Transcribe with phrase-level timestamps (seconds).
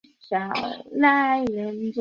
[0.19, 0.51] 下
[0.99, 1.73] 载期限